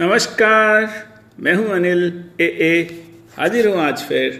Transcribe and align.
नमस्कार, 0.00 0.86
मैं 1.40 1.52
हूँ 1.54 1.68
अनिल, 1.68 2.02
ए 2.40 2.44
ए, 2.44 2.82
हाजिर 3.36 3.66
हूँ 3.68 3.76
आज 3.80 4.02
फिर 4.02 4.34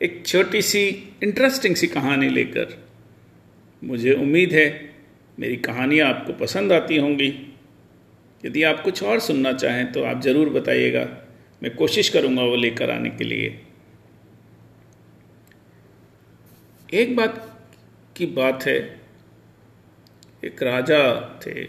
एक 0.00 0.22
छोटी 0.26 0.62
सी 0.62 0.80
इंटरेस्टिंग 1.22 1.74
सी 1.76 1.86
कहानी 1.86 2.28
लेकर। 2.28 2.72
मुझे 3.82 4.12
उम्मीद 4.12 4.52
है 4.52 4.64
मेरी 5.38 5.56
कहानियाँ 5.58 6.08
आपको 6.08 6.32
पसंद 6.34 6.72
आती 6.72 6.96
होंगी। 6.96 7.28
यदि 8.44 8.62
आप 8.62 8.80
कुछ 8.80 9.02
और 9.02 9.20
सुनना 9.20 9.52
चाहें 9.52 9.92
तो 9.92 10.04
आप 10.04 10.22
ज़रूर 10.22 10.48
बताइएगा। 10.50 11.06
मैं 11.62 11.74
कोशिश 11.76 12.08
करूँगा 12.08 12.42
वो 12.42 12.56
लेकर 12.56 12.90
आने 12.90 13.10
के 13.10 13.24
लिए। 13.24 13.60
एक 16.94 17.16
बात 17.16 17.42
की 18.16 18.26
बात 18.26 18.66
है, 18.66 18.78
एक 20.42 20.62
राजा 20.62 21.02
थे। 21.46 21.62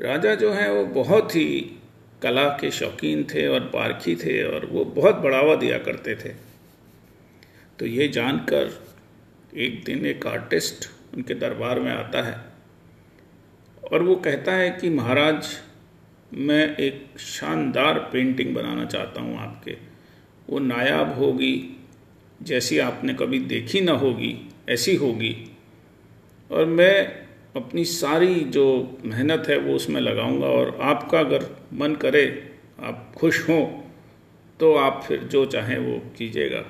राजा 0.00 0.34
जो 0.34 0.52
हैं 0.52 0.68
वो 0.68 0.84
बहुत 0.94 1.36
ही 1.36 1.74
कला 2.22 2.48
के 2.48 2.70
शौकीन 2.70 3.24
थे 3.24 3.46
और 3.46 3.60
पारखी 3.60 4.16
थे 4.16 4.44
और 4.44 4.66
वो 4.66 4.84
बहुत 4.84 5.14
बढ़ावा 5.14 5.54
दिया 5.54 5.78
करते 5.78 6.14
थे। 6.14 6.28
तो 7.78 7.86
ये 7.86 8.08
जानकर 8.08 8.88
एक 9.56 9.84
दिन 9.84 10.06
एक 10.06 10.26
आर्टिस्ट 10.26 10.90
उनके 11.14 11.34
दरबार 11.34 11.80
में 11.80 11.92
आता 11.92 12.22
है 12.22 12.38
और 13.92 14.02
वो 14.02 14.16
कहता 14.16 14.52
है 14.52 14.70
कि, 14.70 14.90
महाराज, 14.90 15.48
मैं 16.34 16.76
एक 16.76 17.18
शानदार 17.18 17.98
पेंटिंग 17.98 18.54
बनाना 18.54 18.84
चाहता 18.84 19.20
हूँ 19.20 19.38
आपके। 19.38 19.76
वो 20.50 20.58
नायाब 20.58 21.18
होगी, 21.18 21.76
जैसी 22.42 22.78
आपने 22.78 23.14
कभी 23.14 23.38
देखी 23.38 23.80
ना 23.80 23.92
होगी, 23.92 24.50
ऐसी 24.68 24.96
होगी। 24.96 25.56
और 26.50 26.64
मैं 26.64 27.27
अपनी 27.58 27.84
सारी 27.84 28.34
जो 28.34 28.64
मेहनत 29.04 29.44
है 29.48 29.58
वो 29.58 29.74
उसमें 29.74 30.00
लगाऊँगा 30.00 30.46
और 30.46 30.78
आपका 30.82 31.20
अगर 31.20 31.44
मन 31.74 31.94
करे, 31.94 32.24
आप 32.80 33.12
खुश 33.16 33.48
हों 33.48 33.64
तो 34.60 34.74
आप 34.74 35.02
फिर 35.08 35.24
जो 35.24 35.44
चाहें 35.46 35.78
वो 35.78 35.98
कीजिएगा। 36.18 36.64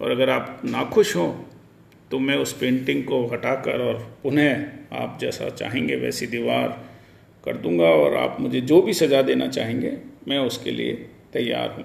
और 0.00 0.10
अगर 0.10 0.30
आप 0.30 0.60
नाखुश 0.64 1.14
हों 1.16 1.32
तो 2.10 2.18
मैं 2.18 2.36
उस 2.36 2.52
पेंटिंग 2.52 3.02
को 3.04 3.24
हटाकर 3.26 3.80
और 3.80 3.98
पुनः 4.22 4.64
आप 4.92 5.18
जैसा 5.20 5.48
चाहेंगे 5.50 5.96
वैसी 5.96 6.26
दीवार 6.26 6.68
कर 7.44 7.56
दूँगा 7.56 7.88
और 7.94 8.16
आप 8.16 8.36
मुझे 8.40 8.60
जो 8.60 8.80
भी 8.82 8.94
सजा 8.94 9.22
देना 9.22 9.46
चाहेंगे, 9.48 9.96
मैं 10.28 10.38
उसके 10.38 10.70
लिए 10.70 10.92
तैयार 11.32 11.70
हूँ। 11.70 11.84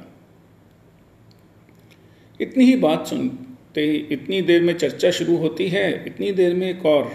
इतनी 2.39 2.65
ही 2.65 2.75
बात 2.77 3.07
सुनते 3.07 3.81
ही, 3.81 3.97
इतनी 4.11 4.41
देर 4.41 4.61
में 4.61 4.77
चर्चा 4.77 5.11
शुरू 5.11 5.35
होती 5.37 5.67
है, 5.69 6.05
इतनी 6.07 6.31
देर 6.31 6.53
में 6.53 6.69
एक 6.69 6.85
और 6.85 7.11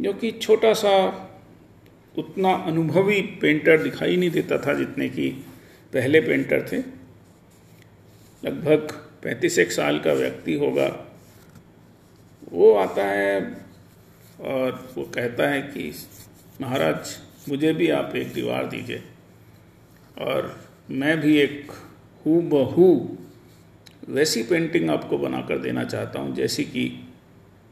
जो 0.00 0.12
कि 0.12 0.30
छोटा 0.30 0.72
सा 0.72 1.20
उतना 2.18 2.52
अनुभवी 2.52 3.22
पेंटर 3.22 3.82
दिखाई 3.82 4.16
नहीं 4.16 4.30
देता 4.30 4.58
था 4.58 4.74
जितने 4.74 5.08
कि 5.08 5.30
पहले 5.92 6.20
पेंटर 6.20 6.68
थे। 6.72 6.78
लगभग 8.48 8.92
पैंतीस 9.22 9.58
एक 9.58 9.72
साल 9.72 9.98
का 9.98 10.12
व्यक्ति 10.12 10.54
होगा। 10.54 11.14
वो 12.52 12.74
आता 12.74 13.04
है 13.04 13.56
और 14.40 14.92
वो 14.98 15.04
कहता 15.04 15.48
है 15.48 15.62
कि, 15.62 15.94
महाराज, 16.60 17.18
मुझे 17.48 17.72
भी 17.72 17.90
आप 17.90 18.16
एक 18.16 18.32
दीवार 18.32 18.66
दीजिए। 18.66 19.02
और 20.18 20.68
मैं 20.90 21.20
भी 21.20 21.38
एक 21.38 21.72
हु 22.26 22.40
बहू 22.40 23.18
वैसी 24.08 24.42
पेंटिंग 24.42 24.90
आपको 24.90 25.18
बनाकर 25.18 25.58
देना 25.58 25.84
चाहता 25.84 26.20
हूँ, 26.20 26.34
जैसी 26.34 26.64
कि 26.64 27.08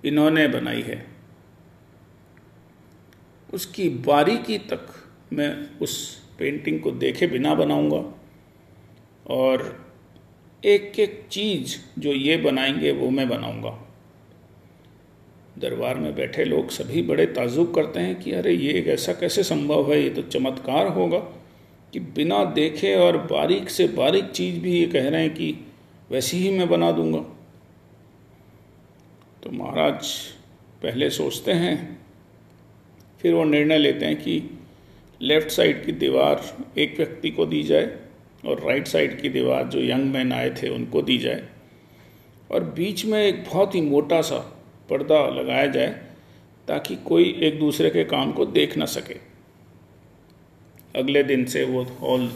इन्होंने 0.04 0.48
बनाई 0.48 0.82
है। 0.82 1.11
उसकी 3.54 3.88
बारीकी 3.88 4.58
तक 4.58 4.88
मैं 5.32 5.78
उस 5.78 6.22
पेंटिंग 6.38 6.80
को 6.80 6.90
देखे 6.90 7.26
बिना 7.26 7.54
बनाऊँगा। 7.54 8.20
और 9.30 9.86
एक 10.64 11.00
एक 11.00 11.26
चीज़ 11.30 12.00
जो 12.00 12.12
ये 12.12 12.36
बनाएँगे, 12.36 12.92
वो 12.92 13.10
मैं 13.10 13.28
बनाऊँगा। 13.28 13.88
दरबार 15.58 15.94
में 15.94 16.14
बैठे 16.14 16.44
लोग 16.44 16.70
सभी 16.70 17.02
बड़े 17.02 17.26
ताजुब 17.26 17.74
करते 17.74 18.00
हैं 18.00 18.20
कि 18.20 18.32
अरे, 18.32 18.52
ये 18.52 18.82
ऐसा 18.82 19.12
कैसे 19.12 19.42
संभव 19.42 19.92
है? 19.92 20.02
ये 20.02 20.10
तो 20.10 20.22
चमत्कार 20.22 20.86
होगा 20.86 21.18
कि 21.92 22.00
बिना 22.00 22.44
देखे 22.44 22.94
और 22.94 23.16
बारीक 23.16 23.70
से 23.70 23.86
बारीक 23.86 24.24
चीज़ 24.24 24.60
भी 24.60 24.80
ये 24.80 24.86
कह 24.86 25.08
रहे 25.08 25.20
हैं 25.20 25.34
कि 25.34 25.66
वैसी 26.10 26.36
ही 26.36 26.58
मैं 26.58 26.68
बना 26.68 26.92
दूँगा। 26.92 27.20
तो 29.42 29.50
महाराज 29.50 30.16
पहले 30.82 31.10
सोचते 31.10 31.52
हैं 31.52 32.01
फिर 33.22 33.34
वो 33.34 33.44
निर्णय 33.44 33.78
लेते 33.78 34.06
हैं 34.06 34.16
कि 34.16 34.42
लेफ़्ट 35.22 35.48
साइड 35.48 35.84
की 35.86 35.92
दीवार 35.92 36.56
एक 36.78 36.96
व्यक्ति 36.96 37.30
को 37.30 37.46
दी 37.46 37.62
जाए 37.62 37.98
और 38.46 38.60
राइट 38.60 38.86
साइड 38.86 39.20
की 39.20 39.28
दीवार 39.28 39.64
जो 39.64 39.80
यंग 39.80 40.12
मैन 40.14 40.32
आए 40.32 40.50
थे 40.50 40.68
उनको 40.68 41.02
दी 41.02 41.18
जाए। 41.18 41.48
और 42.50 42.64
बीच 42.64 43.04
में 43.04 43.26
एक 43.26 43.44
बहुत 43.44 43.74
ही 43.74 43.80
मोटा 43.80 44.20
सा 44.20 44.38
पर्दा 44.90 45.26
लगाया 45.28 45.66
जाए 45.66 45.88
ताकि 46.68 46.96
कोई 46.96 47.38
एक 47.42 47.58
दूसरे 47.58 47.90
के 47.90 48.04
काम 48.04 48.32
को 48.32 48.46
देख 48.46 48.76
ना 48.76 48.84
सके। 48.84 49.16
अगले 50.98 51.22
दिन 51.22 51.44
से 51.44 51.64
वो 51.64 51.82
हॉल, 51.82 52.32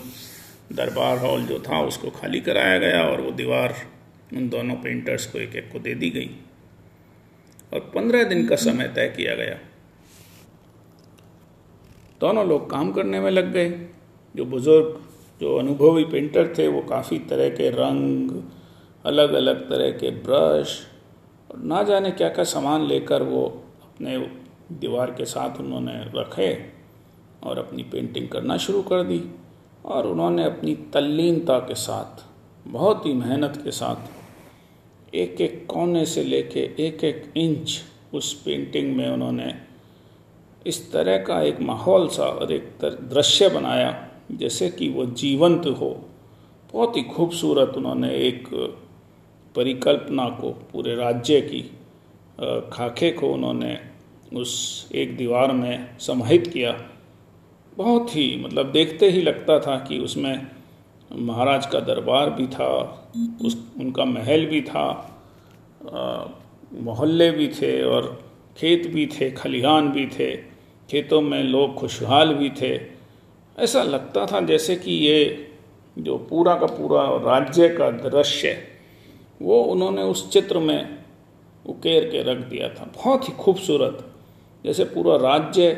दरबार 0.72 1.18
हॉल 1.18 1.42
जो 1.42 1.58
था 1.58 1.80
उसको 1.82 2.10
खाली 2.10 2.40
कराया 2.40 2.78
गया 2.78 3.02
और 3.02 3.20
वो 3.20 3.30
दीवार 3.30 3.74
उन 4.34 4.48
दोनों 4.48 4.74
पेंटर्स 4.74 5.26
को 5.26 5.38
एक 5.38 5.56
एक 5.56 5.72
को 5.72 5.78
दे 5.78 5.94
दी 5.94 6.10
गई। 6.10 6.30
और 7.72 7.80
पंद्रह 7.94 8.24
दिन 8.24 8.46
का 8.46 8.56
समय 8.56 8.88
तय 8.88 9.14
किया 9.16 9.34
गया। 9.34 9.58
दोनों 12.20 12.46
लोग 12.48 12.70
काम 12.70 12.92
करने 12.92 13.20
में 13.20 13.30
लग 13.30 13.52
गए। 13.52 13.68
जो 14.34 14.44
बुज़ुर्ग, 14.44 14.96
जो 15.40 15.56
अनुभवी 15.56 16.04
पेंटर 16.04 16.54
थे, 16.58 16.68
वो 16.68 16.80
काफ़ी 16.80 17.18
तरह 17.18 17.48
के 17.48 17.70
रंग 17.70 18.30
अलग 19.04 19.32
अलग 19.32 19.68
तरह 19.70 19.90
के 19.90 20.10
ब्रश 20.10 20.78
और 21.50 21.58
ना 21.58 21.82
जाने 21.82 22.10
क्या 22.10 22.28
क्या 22.28 22.44
सामान 22.44 22.86
लेकर 22.86 23.22
वो 23.22 23.44
अपने 23.82 24.16
दीवार 24.72 25.10
के 25.10 25.24
साथ 25.24 25.60
उन्होंने 25.60 25.92
रखे 26.14 26.52
और 27.42 27.58
अपनी 27.58 27.82
पेंटिंग 27.82 28.28
करना 28.28 28.56
शुरू 28.56 28.82
कर 28.82 29.02
दी 29.02 29.22
और 29.84 30.06
उन्होंने 30.06 30.44
अपनी 30.44 30.74
तल्लीनता 30.92 31.58
के 31.58 31.74
साथ, 31.74 32.24
बहुत 32.68 33.06
ही 33.06 33.12
मेहनत 33.12 33.60
के 33.64 33.70
साथ 33.70 35.14
एक 35.14 35.40
एक 35.40 35.64
कोने 35.66 36.04
से 36.06 36.24
लेके 36.24 36.60
एक 36.78 37.04
एक 37.04 37.32
इंच 37.36 37.78
उस 38.14 38.32
पेंटिंग 38.42 38.96
में 38.96 39.08
उन्होंने 39.08 39.52
इस 40.66 40.90
तरह 40.92 41.18
का 41.18 41.40
एक 41.42 41.60
माहौल 41.60 42.08
सा 42.08 42.24
और 42.24 42.52
एक 42.52 42.84
दृश्य 42.84 43.48
बनाया, 43.48 43.90
जैसे 44.32 44.68
कि 44.70 44.88
वो 44.88 45.04
जीवंत 45.14 45.66
हो। 45.80 45.90
बहुत 46.72 46.96
ही 46.96 47.02
खूबसूरत 47.02 47.76
उन्होंने 47.76 48.08
एक 48.18 48.48
परिकल्पना 49.54 50.28
को 50.30 50.50
पूरे 50.72 50.94
राज्य 50.94 51.40
की 51.40 51.60
खाके 52.72 53.10
को 53.10 53.32
उन्होंने 53.32 53.78
उस 54.32 54.52
एक 54.94 55.16
दीवार 55.16 55.52
में 55.52 55.98
समाहित 55.98 56.46
किया। 56.46 56.72
बहुत 57.76 58.16
ही 58.16 58.26
मतलब 58.36 58.72
देखते 58.72 59.10
ही 59.10 59.22
लगता 59.22 59.58
था 59.60 59.76
कि 59.78 59.98
उसमें 59.98 60.46
महाराज 61.12 61.66
का 61.66 61.80
दरबार 61.80 62.30
भी 62.30 62.46
था, 62.46 62.68
उस, 63.42 63.56
उनका 63.80 64.04
महल 64.04 64.46
भी 64.46 64.60
था 64.62 64.86
मोहल्ले 66.74 67.30
भी 67.30 67.48
थे 67.48 67.82
और 67.84 68.22
खेत 68.56 68.86
भी 68.86 69.06
थे, 69.06 69.30
खलिहान 69.30 69.88
भी 69.88 70.06
थे। 70.08 70.55
खेतों 70.88 71.20
में 71.20 71.42
लोग 71.42 71.74
खुशहाल 71.74 72.34
भी 72.34 72.50
थे। 72.60 72.74
ऐसा 73.58 73.82
लगता 73.82 74.26
था 74.26 74.40
जैसे 74.40 74.76
कि 74.76 74.92
ये 74.92 75.48
जो 75.98 76.16
पूरा 76.20 76.54
का 76.54 76.66
पूरा 76.68 77.04
राज्य 77.24 77.68
का 77.68 77.90
दृश्य 77.90 78.56
वो 79.42 79.62
उन्होंने 79.62 80.02
उस 80.02 80.30
चित्र 80.30 80.58
में 80.58 80.98
उकेर 81.66 82.08
के 82.10 82.22
रख 82.22 82.38
दिया 82.38 82.68
था। 82.68 82.84
बहुत 82.96 83.28
ही 83.28 83.32
खूबसूरत। 83.34 84.04
जैसे 84.64 84.84
पूरा 84.84 85.16
राज्य 85.18 85.70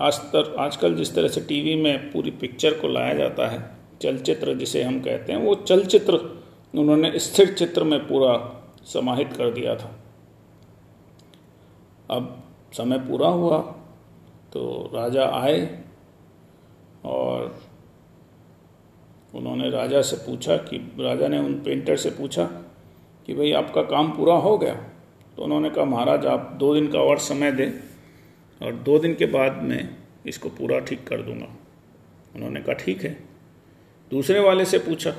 आज 0.00 0.18
तक 0.32 0.54
आजकल 0.58 0.94
जिस 0.94 1.14
तरह 1.14 1.28
से 1.28 1.40
टीवी 1.40 1.74
में 1.74 2.10
पूरी 2.12 2.30
पिक्चर 2.30 2.74
को 2.74 2.88
लाया 2.88 3.14
जाता 3.14 3.48
है, 3.48 3.70
चलचित्र 4.02 4.54
जिसे 4.54 4.82
हम 4.82 5.00
कहते 5.00 5.32
हैं, 5.32 5.40
वो 5.40 5.54
चलचित्र 5.54 6.14
उन्होंने 6.74 7.18
स्थिर 7.18 7.54
चित्र 7.54 7.84
में 7.84 7.98
पूरा 8.00 8.34
समाहित 8.84 9.32
कर 9.32 9.50
दिया 9.50 9.74
था। 9.76 9.90
अब 12.10 12.42
समय 12.72 12.98
पूरा 12.98 13.28
हुआ 13.28 13.58
तो 14.52 14.90
राजा 14.94 15.24
आए 15.24 15.84
और 17.04 17.58
उन्होंने 19.34 19.70
राजा 19.70 20.02
से 20.02 20.16
पूछा 20.16 20.56
कि, 20.56 20.76
राजा 21.00 21.28
ने 21.28 21.38
उन 21.38 21.54
पेंटर 21.54 21.96
से 21.96 22.10
पूछा 22.10 22.44
कि 23.26 23.34
भाई 23.34 23.52
आपका 23.52 23.82
काम 23.82 24.10
पूरा 24.10 24.34
हो 24.34 24.56
गया? 24.58 24.74
तो 25.36 25.42
उन्होंने 25.42 25.70
कहा, 25.70 25.84
महाराज, 25.84 26.26
आप 26.26 26.56
दो 26.60 26.74
दिन 26.74 26.88
का 26.88 26.98
और 26.98 27.18
समय 27.18 27.52
दें 27.52 27.70
और 28.66 28.72
दो 28.72 28.98
दिन 28.98 29.14
के 29.14 29.26
बाद 29.26 29.62
मैं 29.62 29.96
इसको 30.26 30.48
पूरा 30.48 30.78
ठीक 30.78 31.06
कर 31.08 31.22
दूँगा। 31.22 31.48
उन्होंने 32.36 32.60
कहा, 32.60 32.74
ठीक 32.74 33.02
है। 33.02 33.10
दूसरे 34.10 34.40
वाले 34.40 34.64
से 34.64 34.78
पूछा 34.78 35.10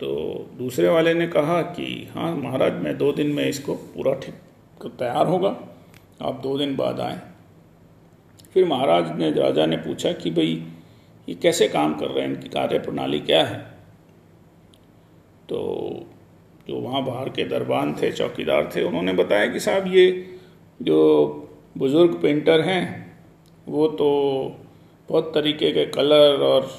तो 0.00 0.10
दूसरे 0.58 0.88
वाले 0.88 1.14
ने 1.14 1.26
कहा 1.26 1.60
कि 1.62 2.08
हाँ 2.14 2.34
महाराज, 2.36 2.72
मैं 2.72 2.96
दो 2.98 3.12
दिन 3.12 3.26
में 3.26 3.44
इसको 3.48 3.74
पूरा 3.74 4.14
ठीक, 4.14 4.34
तैयार 4.86 5.26
होगा। 5.26 5.50
आप 6.20 6.40
दो 6.42 6.58
दिन 6.58 6.76
बाद 6.76 7.00
आए। 7.00 7.20
फिर 8.54 8.64
महाराज 8.64 9.18
ने, 9.18 9.30
राजा 9.30 9.66
ने 9.66 9.76
पूछा 9.76 10.12
कि 10.12 10.30
भाई, 10.30 10.66
ये 11.28 11.34
कैसे 11.34 11.68
काम 11.68 11.94
कर 11.94 12.06
रहे 12.06 12.24
हैं? 12.24 12.34
इनकी 12.34 12.48
कार्य 12.48 12.78
प्रणाली 12.78 13.20
क्या 13.20 13.44
है? 13.44 13.58
तो 15.48 15.58
जो 16.68 16.76
वहाँ 16.76 17.04
बाहर 17.04 17.28
के 17.28 17.44
दरबान 17.44 17.94
थे, 17.94 18.12
चौकीदार 18.12 18.70
थे, 18.76 18.82
उन्होंने 18.82 19.12
बताया 19.12 19.46
कि 19.46 19.60
साहब, 19.60 19.86
ये 19.86 20.36
जो 20.82 20.98
बुज़ुर्ग 21.78 22.22
पेंटर 22.22 22.60
हैं, 22.60 23.16
वो 23.68 23.88
तो 23.88 24.08
बहुत 25.08 25.34
तरीके 25.34 25.72
के 25.72 25.84
कलर 25.86 26.40
और 26.40 26.70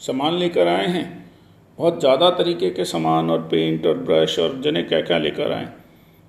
सामान 0.00 0.34
लेकर 0.34 0.68
आए 0.68 0.86
हैं। 0.86 1.30
बहुत 1.78 2.00
ज़्यादा 2.00 2.30
तरीके 2.30 2.70
के 2.70 2.84
सामान 2.84 3.30
और 3.30 3.42
पेंट 3.42 3.86
और 3.86 3.98
ब्रश 3.98 4.38
और 4.38 4.60
जने 4.60 4.82
क्या 4.82 5.00
क्या 5.00 5.18
लेकर 5.18 5.52
आए। 5.52 5.68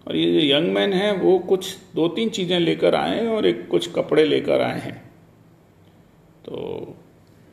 और 0.07 0.15
ये 0.15 0.41
जो 0.41 0.57
यंग 0.57 0.73
मैन 0.73 0.93
है, 0.93 1.13
वो 1.13 1.39
कुछ 1.39 1.77
दो 1.95 2.07
तीन 2.07 2.29
चीज़ें 2.29 2.59
लेकर 2.59 2.95
आए 2.95 3.19
हैं 3.19 3.27
और 3.27 3.45
एक 3.45 3.67
कुछ 3.67 3.93
कपड़े 3.93 4.25
लेकर 4.25 4.61
आए 4.61 4.79
हैं। 4.79 5.03
तो 6.45 6.53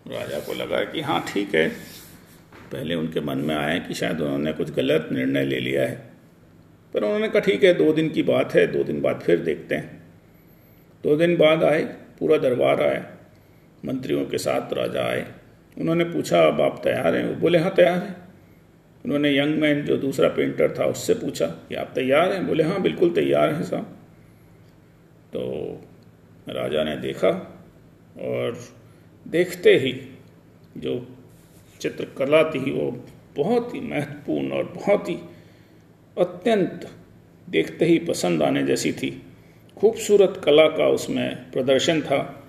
राजा 0.09 0.39
को 0.39 0.53
लगा 0.55 0.85
कि 0.85 1.01
हाँ 1.01 1.25
ठीक 1.29 1.55
है। 1.55 1.69
पहले 2.73 2.95
उनके 2.95 3.21
मन 3.21 3.39
में 3.39 3.55
आया 3.55 3.79
कि 3.79 3.95
शायद 3.95 4.21
उन्होंने 4.21 4.53
कुछ 4.53 4.71
गलत 4.71 5.09
निर्णय 5.13 5.45
ले 5.45 5.61
लिया 5.61 5.83
है। 5.83 6.11
पर 6.95 7.05
उन्होंने 7.05 7.29
कहा, 7.29 7.41
ठीक 7.41 7.65
है, 7.65 7.75
दो 7.75 7.93
दिन 7.93 8.09
की 8.09 8.23
बात 8.23 8.55
है, 8.55 8.67
दो 8.67 8.85
दिन 8.85 9.01
बाद 9.01 9.21
फिर 9.21 9.39
देखते 9.39 9.75
हैं। 9.75 10.03
दो 11.05 11.17
दिन 11.17 11.37
बाद 11.37 11.65
आए, 11.65 11.83
पूरा 12.19 12.37
दरबार 12.37 12.83
आया। 12.83 13.07
मंत्रियों 13.85 14.25
के 14.25 14.39
साथ 14.39 14.73
राजा 14.73 15.03
आए। 15.03 15.27
उन्होंने 15.79 16.05
पूछा 16.05 16.43
अब 16.43 16.61
आप 16.61 16.81
तैयार 16.85 17.17
हैं? 17.17 17.25
वो 17.25 17.35
बोले 17.35 17.59
हाँ 17.59 17.75
तैयार 17.75 17.99
हैं। 17.99 18.30
उन्होंने 19.05 19.39
यंग 19.39 19.59
मैन, 19.59 19.83
जो 19.83 19.97
दूसरा 19.97 20.29
पेंटर 20.29 20.75
था, 20.79 20.85
उससे 20.85 21.15
पूछा 21.15 21.47
कि 21.47 21.75
आप 21.75 21.93
तैयार 21.95 22.33
हैं? 22.33 22.47
बोले 22.47 22.65
हाँ 22.65 22.83
बिल्कुल 22.83 23.11
तैयार 23.11 23.55
हैं 23.55 23.63
साहब। 23.63 23.85
तो 25.33 25.41
राजा 26.49 26.85
ने 26.85 26.97
देखा 26.97 27.29
और 28.21 28.59
देखते 29.29 29.77
ही 29.77 29.93
जो 30.77 31.09
चित्रकला 31.81 32.43
थी, 32.43 32.71
वो 32.71 33.05
बहुत 33.37 33.75
ही 33.75 33.81
महत्वपूर्ण 33.81 34.53
और 34.53 34.65
बहुत 34.65 35.09
ही 35.09 35.15
अत्यंत 36.19 36.89
देखते 37.51 37.85
ही 37.85 37.99
पसंद 37.99 38.43
आने 38.43 38.63
जैसी 38.63 38.93
थी। 38.93 39.23
खूबसूरत 39.77 40.43
कला 40.45 40.67
का 40.67 40.89
उसमें 40.89 41.51
प्रदर्शन 41.51 42.01
था 42.01 42.49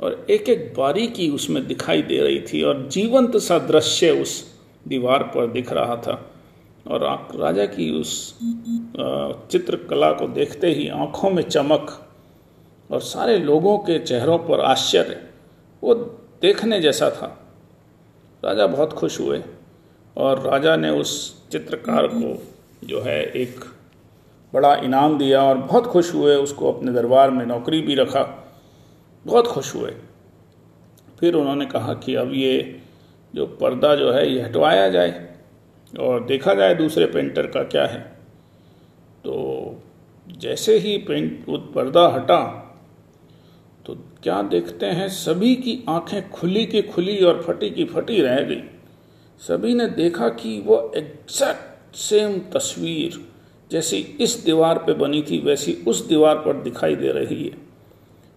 और 0.00 0.26
एक 0.30 0.48
एक 0.48 0.74
बारीकी 0.76 1.30
उसमें 1.30 1.66
दिखाई 1.66 2.02
दे 2.02 2.20
रही 2.20 2.40
थी 2.40 2.62
और 2.62 2.88
जीवंत 2.88 3.36
सा 3.36 3.58
दृश्य 3.58 4.10
उस 4.10 4.51
दीवार 4.88 5.22
पर 5.22 5.46
दिख 5.46 5.72
रहा 5.72 5.96
था 5.96 6.30
और 6.86 7.28
राजा 7.34 7.66
की 7.66 7.90
उस 8.00 8.38
चित्रकला 9.50 10.12
को 10.12 10.28
देखते 10.28 10.66
ही 10.66 10.88
आँखों 10.88 11.30
में 11.30 11.42
चमक 11.42 12.08
और 12.90 13.00
सारे 13.00 13.38
लोगों 13.38 13.78
के 13.78 13.98
चेहरों 13.98 14.38
पर 14.38 14.60
आश्चर्य। 14.60 15.24
वो 15.82 15.94
देखने 16.42 16.80
जैसा 16.80 17.10
था। 17.10 17.38
राजा 18.44 18.66
बहुत 18.66 18.92
खुश 18.92 19.20
हुए 19.20 19.42
और 20.16 20.40
राजा 20.40 20.76
ने 20.76 20.90
उस 20.90 21.48
चित्रकार 21.48 22.06
को 22.06 22.42
जो 22.84 23.00
है 23.00 23.24
एक 23.24 23.64
बड़ा 24.54 24.74
इनाम 24.74 25.18
दिया 25.18 25.42
और 25.42 25.58
बहुत 25.58 25.86
खुश 25.86 26.14
हुए, 26.14 26.36
उसको 26.36 26.72
अपने 26.72 26.92
दरबार 26.92 27.30
में 27.30 27.46
नौकरी 27.46 27.80
भी 27.80 27.94
रखा। 27.94 28.22
बहुत 29.26 29.46
खुश 29.46 29.74
हुए। 29.74 29.94
फिर 31.20 31.34
उन्होंने 31.34 31.66
कहा 31.66 31.94
कि 31.94 32.14
अब 32.14 32.32
ये 32.34 32.81
जो 33.34 33.46
पर्दा 33.46 33.94
जो 33.96 34.10
है, 34.12 34.28
ये 34.30 34.40
हटवाया 34.40 34.88
जाए 34.88 35.34
और 35.92 36.24
देखा 36.24 36.54
जाए 36.54 36.74
दूसरे 36.74 37.06
पेंटर 37.06 37.46
का 37.46 37.62
क्या 37.62 37.86
है। 37.86 38.00
तो 39.24 39.82
जैसे 40.28 40.78
ही 40.78 40.96
पेंट 40.98 41.44
वो 41.48 41.58
पर्दा 41.74 42.06
हटा 42.08 42.58
तो 43.86 43.94
क्या 44.22 44.42
देखते 44.42 44.86
हैं, 44.86 45.08
सभी 45.08 45.54
की 45.54 45.78
आँखें 45.88 46.30
खुली 46.30 46.64
की 46.66 46.82
खुली 46.82 47.18
और 47.24 47.42
फटी 47.42 47.70
की 47.70 47.84
फटी 47.84 48.20
रह 48.20 48.40
गई। 48.40 48.62
सभी 49.40 49.74
ने 49.74 49.86
देखा 49.88 50.28
कि 50.28 50.58
वो 50.60 50.92
एग्जैक्ट 50.96 51.96
सेम 51.96 52.38
तस्वीर 52.54 53.18
जैसी 53.70 53.96
इस 54.20 54.34
दीवार 54.44 54.78
पे 54.78 54.92
बनी 54.94 55.22
थी, 55.22 55.38
वैसी 55.38 55.72
उस 55.88 56.06
दीवार 56.08 56.36
पर 56.36 56.62
दिखाई 56.62 56.96
दे 56.96 57.12
रही 57.12 57.44
है। 57.44 57.71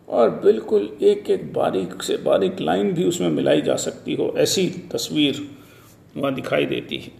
और 0.07 0.29
बिल्कुल 0.29 0.97
एक 1.01 1.29
एक 1.29 1.53
बारीक 1.53 2.03
से 2.03 2.17
बारीक 2.17 2.59
लाइन 2.61 2.91
भी 2.93 3.03
उसमें 3.03 3.29
मिलाई 3.29 3.61
जा 3.61 3.75
सकती 3.75 4.13
हो, 4.13 4.33
ऐसी 4.37 4.69
तस्वीर 4.93 5.47
वहाँ 6.17 6.33
दिखाई 6.33 6.65
देती 6.65 6.97
है। 6.97 7.11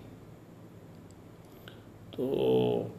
तो 2.14 2.92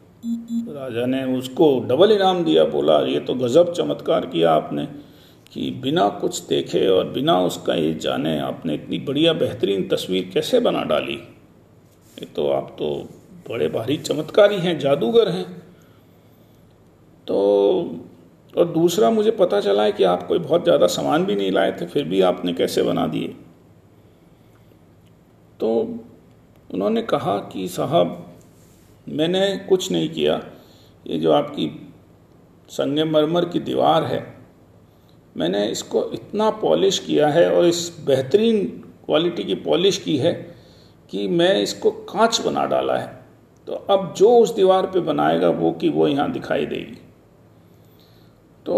राजा 0.69 1.07
ने 1.07 1.25
उसको 1.39 1.81
डबल 1.81 2.13
इनाम 2.13 2.45
दिया, 2.45 2.65
बोला, 2.65 3.01
ये 3.01 3.21
तो 3.21 3.35
गज़ब 3.35 3.73
चमत्कार 3.73 4.27
किया 4.27 4.53
आपने 4.53 4.87
कि 5.53 5.71
बिना 5.71 6.09
कुछ 6.09 6.41
देखे 6.47 6.87
और 6.89 7.09
बिना 7.09 7.41
उसका 7.41 7.75
ये 7.75 7.95
जाने 7.95 8.39
आपने 8.39 8.75
इतनी 8.75 8.99
बढ़िया 8.99 9.33
बेहतरीन 9.33 9.89
तस्वीर 9.89 10.31
कैसे 10.35 10.61
बना 10.61 10.83
डाली? 10.85 11.15
ये 12.19 12.27
तो 12.27 12.49
आप 12.49 12.77
तो 12.79 13.09
बड़े 13.49 13.69
भारी 13.69 13.97
चमत्कारी 13.97 14.57
हैं, 14.57 14.79
जादूगर 14.79 15.29
हैं। 15.29 15.47
तो 17.27 17.37
और 18.57 18.65
दूसरा 18.65 19.11
मुझे 19.11 19.31
पता 19.31 19.61
चला 19.61 19.83
है 19.83 19.93
कि 19.93 20.05
आप 20.05 20.27
कोई 20.27 20.39
बहुत 20.39 20.65
ज़्यादा 20.65 20.87
सामान 20.87 21.25
भी 21.25 21.35
नहीं 21.35 21.51
लाए 21.51 21.73
थे, 21.73 21.87
फिर 21.87 22.05
भी 22.05 22.21
आपने 22.21 22.53
कैसे 22.53 22.83
बना 22.83 23.07
दिए? 23.07 23.29
तो 25.61 25.99
उन्होंने 26.75 27.03
कहा 27.03 27.39
कि, 27.39 27.69
साहब, 27.69 28.35
मैंने 29.09 29.57
कुछ 29.57 29.93
नहीं 29.93 30.09
किया। 30.09 30.43
ये 31.07 31.19
जो 31.19 31.33
आपकी 31.33 31.91
संगमरमर 32.69 33.45
की 33.45 33.61
दीवार 33.61 34.05
है, 34.05 34.37
मैंने 35.37 35.67
इसको 35.67 36.11
इतना 36.13 36.51
पॉलिश 36.51 36.99
किया 36.99 37.29
है 37.29 37.51
और 37.53 37.67
इस 37.67 38.03
बेहतरीन 38.07 38.67
क्वालिटी 39.07 39.45
की 39.45 39.55
पॉलिश 39.55 39.99
की 39.99 40.17
है 40.17 40.33
कि 41.11 41.29
मैं 41.29 41.63
इसको 41.63 41.91
कांच 41.91 42.41
बना 42.41 42.65
डाला 42.67 42.97
है। 42.97 43.25
तो 43.69 43.73
अब 43.73 44.15
जो 44.17 44.31
उस 44.39 44.55
दीवार 44.55 44.87
पे 44.87 45.01
बनाएगा 45.01 45.49
वो 45.49 45.73
कि 45.73 45.89
वो 45.89 46.09
यहाँ 46.09 46.33
दिखाई 46.33 46.67
देगी। 46.67 46.99
तो 48.67 48.77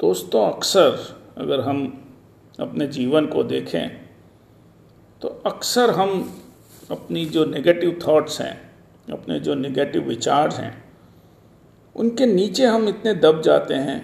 दोस्तों, 0.00 0.44
अक्सर 0.46 0.98
अगर 1.38 1.60
हम 1.60 1.78
अपने 2.58 2.86
जीवन 2.86 3.26
को 3.26 3.42
देखें 3.44 3.88
तो 5.22 5.28
अक्सर 5.46 5.90
हम 5.90 6.10
अपनी 6.90 7.24
जो 7.26 7.44
नेगेटिव 7.44 7.98
थॉट्स 8.06 8.40
हैं, 8.40 8.54
अपने 9.12 9.38
जो 9.40 9.54
नेगेटिव 9.54 10.08
विचार 10.08 10.50
हैं, 10.50 10.72
उनके 11.96 12.26
नीचे 12.26 12.66
हम 12.66 12.88
इतने 12.88 13.14
दब 13.14 13.40
जाते 13.42 13.74
हैं, 13.74 14.00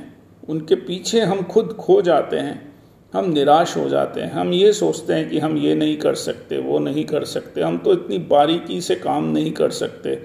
उनके 0.49 0.75
पीछे 0.75 1.21
हम 1.21 1.43
खुद 1.43 1.73
खो 1.81 2.01
जाते 2.03 2.37
हैं, 2.37 2.73
हम 3.15 3.31
निराश 3.31 3.77
हो 3.77 3.89
जाते 3.89 4.21
हैं, 4.21 4.31
हम 4.33 4.53
ये 4.53 4.73
सोचते 4.73 5.15
हैं 5.15 5.29
कि 5.31 5.39
हम 5.39 5.57
ये 5.57 5.75
नहीं 5.75 5.97
कर 5.97 6.15
सकते, 6.15 6.59
वो 6.59 6.79
नहीं 6.79 7.05
कर 7.05 7.25
सकते, 7.25 7.63
हम 7.63 7.79
तो 7.79 7.93
इतनी 7.93 8.19
बारीकी 8.19 8.81
से 8.81 8.95
काम 8.97 9.25
नहीं 9.25 9.53
कर 9.53 9.71
सकते, 9.73 10.23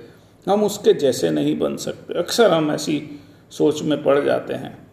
हम 0.47 0.63
उसके 0.63 0.93
जैसे 0.93 1.29
नहीं 1.29 1.57
बन 1.59 1.75
सकते। 1.77 2.13
अक्सर 2.13 2.51
हम 2.51 2.71
ऐसी 2.71 3.01
सोच 3.57 3.81
में 3.83 4.03
पड़ 4.03 4.19
जाते 4.19 4.53
हैं। 4.53 4.87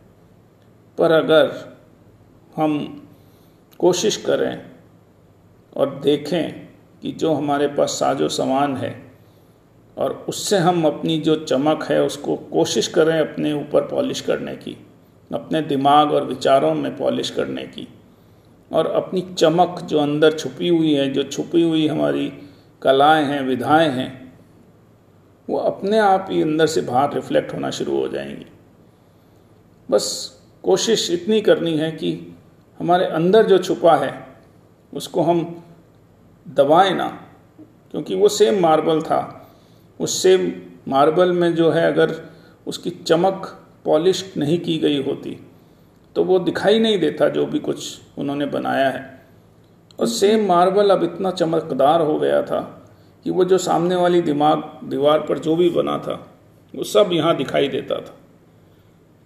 पर 0.98 1.12
अगर 1.12 1.76
हम 2.56 3.02
कोशिश 3.78 4.16
करें 4.16 4.62
और 5.76 6.00
देखें 6.00 6.52
कि 7.02 7.12
जो 7.12 7.32
हमारे 7.34 7.68
पास 7.68 7.90
साजो 7.90 8.28
सामान 8.28 8.76
है 8.76 9.12
और 9.98 10.26
उससे 10.28 10.58
हम 10.58 10.84
अपनी 10.84 11.18
जो 11.18 11.36
चमक 11.36 11.84
है 11.84 12.02
उसको 12.02 12.36
कोशिश 12.36 12.88
करें 12.88 13.20
अपने 13.20 13.52
ऊपर 13.52 13.80
पॉलिश 13.80 14.20
करने 14.20 14.56
की, 14.56 14.76
अपने 15.34 15.62
दिमाग 15.62 16.12
और 16.12 16.24
विचारों 16.24 16.74
में 16.74 16.96
पॉलिश 16.96 17.30
करने 17.30 17.62
की 17.62 17.88
और 18.72 18.86
अपनी 18.86 19.20
चमक 19.20 19.80
जो 19.80 19.98
अंदर 19.98 20.32
छुपी 20.32 20.68
हुई 20.68 20.94
है, 20.94 21.10
जो 21.10 21.22
छुपी 21.22 21.62
हुई 21.62 21.88
हमारी 21.88 22.32
कलाएँ 22.82 23.24
हैं, 23.24 23.40
विधाएँ 23.40 23.88
हैं, 23.88 24.32
वो 25.50 25.58
अपने 25.58 25.98
आप 25.98 26.26
ही 26.30 26.42
अंदर 26.42 26.66
से 26.66 26.80
बाहर 26.80 27.14
रिफ्लेक्ट 27.14 27.54
होना 27.54 27.70
शुरू 27.70 28.00
हो 28.00 28.08
जाएँगी। 28.08 28.49
बस 29.90 30.06
कोशिश 30.64 31.10
इतनी 31.10 31.40
करनी 31.40 31.76
है 31.76 31.90
कि 31.92 32.10
हमारे 32.80 33.06
अंदर 33.06 33.46
जो 33.46 33.58
छुपा 33.58 33.96
है, 33.96 34.12
उसको 34.92 35.22
हम 35.22 35.62
दबाएँ 36.46 36.94
ना, 36.94 37.08
क्योंकि 37.90 38.14
वो 38.14 38.28
सेम 38.28 38.60
मार्बल 38.60 39.02
था। 39.02 39.20
उस 40.00 40.22
सेम 40.22 40.52
मार्बल 40.88 41.32
में 41.32 41.54
जो 41.54 41.70
है, 41.70 41.86
अगर 41.86 42.14
उसकी 42.66 42.90
चमक 42.90 43.46
पॉलिश 43.84 44.32
नहीं 44.36 44.58
की 44.60 44.78
गई 44.78 45.02
होती 45.02 45.38
तो 46.16 46.24
वो 46.24 46.38
दिखाई 46.38 46.78
नहीं 46.78 46.98
देता 46.98 47.28
जो 47.28 47.44
भी 47.46 47.58
कुछ 47.58 47.98
उन्होंने 48.18 48.46
बनाया 48.46 48.88
है। 48.90 49.02
और 49.98 50.06
सेम 50.06 50.46
मार्बल 50.46 50.90
अब 50.90 51.02
इतना 51.04 51.30
चमकदार 51.30 52.00
हो 52.00 52.18
गया 52.18 52.42
था 52.42 52.60
कि 53.26 53.30
वो 53.30 53.44
जो 53.44 53.58
सामने 53.58 53.96
वाली 53.96 54.22
दिमाग, 54.22 54.62
दीवार 54.84 55.20
पर 55.20 55.38
जो 55.38 55.56
भी 55.56 55.68
बना 55.70 55.96
था, 55.98 56.14
वो 56.74 56.84
सब 56.84 57.10
यहाँ 57.12 57.36
दिखाई 57.36 57.68
देता 57.68 58.00
था। 58.00 58.16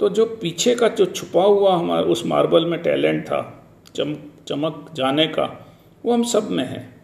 तो 0.01 0.09
जो 0.09 0.27
पीछे 0.27 0.75
का 0.75 0.89
जो 0.89 1.07
छुपा 1.07 1.43
हुआ 1.43 1.77
हमारा, 1.77 2.03
उस 2.03 2.27
मार्बल 2.27 2.67
में 2.67 2.83
टैलेंट 2.83 3.25
था, 3.25 3.65
चम, 3.95 4.17
चमक 4.49 4.91
जाने 4.95 5.27
का, 5.27 5.67
वो 6.05 6.13
हम 6.13 6.25
सब 6.25 6.51
में 6.51 6.65
है। 6.65 6.95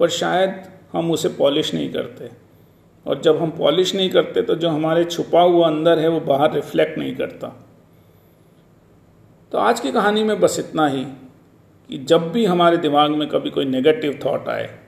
पर 0.00 0.08
शायद 0.08 0.62
हम 0.92 1.10
उसे 1.10 1.28
पॉलिश 1.28 1.74
नहीं 1.74 1.92
करते। 1.92 2.30
और 3.06 3.20
जब 3.20 3.42
हम 3.42 3.50
पॉलिश 3.50 3.94
नहीं 3.94 4.10
करते 4.10 4.42
तो 4.42 4.54
जो 4.54 4.68
हमारे 4.68 5.04
छुपा 5.04 5.40
हुआ 5.40 5.66
अंदर 5.66 5.98
है, 5.98 6.08
वो 6.08 6.20
बाहर 6.20 6.54
रिफ्लेक्ट 6.54 6.98
नहीं 6.98 7.16
करता। 7.16 7.66
तो 9.52 9.58
आज 9.58 9.80
की 9.80 9.92
कहानी 9.92 10.22
में 10.22 10.40
बस 10.40 10.56
इतना 10.58 10.86
ही, 10.86 11.04
कि 11.88 11.98
जब 11.98 12.32
भी 12.32 12.44
हमारे 12.44 12.76
दिमाग 12.76 13.10
में 13.10 13.28
कभी 13.28 13.50
कोई 13.50 13.64
नेगेटिव 13.64 14.20
थॉट 14.26 14.48
आए, 14.48 14.78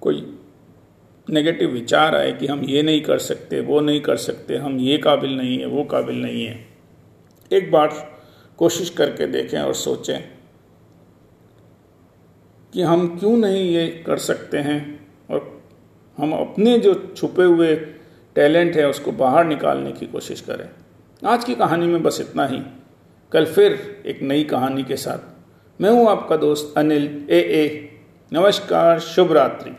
कोई 0.00 0.38
नेगेटिव 1.30 1.70
विचार 1.70 2.14
आए 2.14 2.32
कि 2.32 2.46
हम 2.46 2.64
ये 2.64 2.82
नहीं 2.82 3.00
कर 3.02 3.18
सकते, 3.18 3.60
वो 3.60 3.80
नहीं 3.80 4.00
कर 4.00 4.16
सकते, 4.16 4.56
हम 4.56 4.78
ये 4.78 4.98
काबिल 4.98 5.36
नहीं 5.36 5.58
है, 5.58 5.66
वो 5.66 5.84
काबिल 5.84 6.22
नहीं 6.22 6.44
है। 6.46 6.66
एक 7.52 7.70
बार 7.70 7.94
कोशिश 8.58 8.90
करके 8.90 9.26
देखें 9.26 9.58
और 9.60 9.74
सोचें 9.74 10.20
कि 12.72 12.82
हम 12.82 13.06
क्यों 13.18 13.36
नहीं 13.36 13.68
ये 13.70 13.86
कर 14.06 14.18
सकते 14.18 14.58
हैं 14.58 15.08
और 15.30 15.62
हम 16.18 16.32
अपने 16.32 16.78
जो 16.78 16.94
छुपे 17.16 17.44
हुए 17.44 17.74
टैलेंट 18.36 18.76
है 18.76 18.88
उसको 18.88 19.12
बाहर 19.12 19.44
निकालने 19.44 19.92
की 19.92 20.06
कोशिश 20.06 20.40
करें। 20.40 20.68
आज 21.22 21.44
की 21.44 21.54
कहानी 21.54 21.86
में 21.86 22.02
बस 22.02 22.20
इतना 22.20 22.46
ही। 22.46 22.60
कल 23.32 23.44
फिर 23.44 24.02
एक 24.06 24.22
नई 24.22 24.44
कहानी 24.44 24.82
के 24.84 24.96
साथ। 24.96 25.82
मैं 25.82 25.90
हूँ 25.90 26.08
आपका 26.08 26.36
दोस्त 26.36 26.74
अनिल 26.78 27.26
ए 27.30 27.38
ए 27.38 27.90
नमस्कार, 28.32 28.98
शुभ 29.00 29.32
रात्रि। 29.32 29.72